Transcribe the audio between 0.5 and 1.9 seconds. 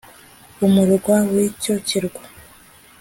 umurwa w icyo